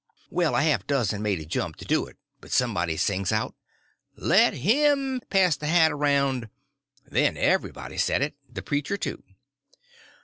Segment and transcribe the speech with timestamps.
[0.31, 3.53] Well, a half a dozen made a jump to do it, but somebody sings out,
[4.15, 6.49] "Let him pass the hat around!"
[7.05, 9.23] Then everybody said it, the preacher too.